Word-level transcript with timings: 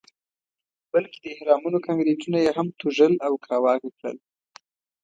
بلکې 0.91 1.17
د 1.21 1.25
اهرامونو 1.35 1.77
کانکریټونه 1.85 2.37
یې 2.45 2.51
هم 2.57 2.67
توږل 2.79 3.13
او 3.25 3.33
کاواکه 3.45 3.89
کړل. 3.97 4.17